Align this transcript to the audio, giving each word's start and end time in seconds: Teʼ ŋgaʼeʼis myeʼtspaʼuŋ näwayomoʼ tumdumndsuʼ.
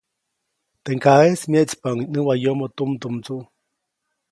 Teʼ 0.83 0.95
ŋgaʼeʼis 0.97 1.41
myeʼtspaʼuŋ 1.51 1.97
näwayomoʼ 2.11 2.71
tumdumndsuʼ. 2.75 3.45